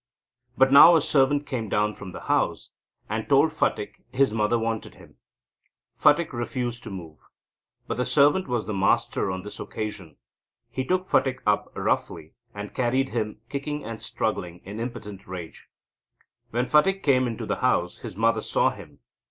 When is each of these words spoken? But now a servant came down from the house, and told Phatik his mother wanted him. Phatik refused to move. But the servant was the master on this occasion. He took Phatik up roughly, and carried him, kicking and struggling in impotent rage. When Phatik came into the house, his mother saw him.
But 0.57 0.71
now 0.71 0.95
a 0.95 1.01
servant 1.01 1.45
came 1.45 1.69
down 1.69 1.93
from 1.93 2.11
the 2.11 2.21
house, 2.21 2.71
and 3.07 3.29
told 3.29 3.51
Phatik 3.51 4.01
his 4.11 4.33
mother 4.33 4.57
wanted 4.57 4.95
him. 4.95 5.17
Phatik 5.95 6.33
refused 6.33 6.81
to 6.85 6.89
move. 6.89 7.19
But 7.85 7.97
the 7.97 8.05
servant 8.05 8.47
was 8.47 8.65
the 8.65 8.73
master 8.73 9.29
on 9.29 9.43
this 9.43 9.59
occasion. 9.59 10.17
He 10.71 10.83
took 10.83 11.05
Phatik 11.05 11.43
up 11.45 11.71
roughly, 11.75 12.33
and 12.55 12.73
carried 12.73 13.09
him, 13.09 13.41
kicking 13.47 13.85
and 13.85 14.01
struggling 14.01 14.61
in 14.65 14.79
impotent 14.79 15.27
rage. 15.27 15.67
When 16.49 16.65
Phatik 16.65 17.03
came 17.03 17.27
into 17.27 17.45
the 17.45 17.57
house, 17.57 17.99
his 17.99 18.15
mother 18.15 18.41
saw 18.41 18.71
him. 18.71 19.01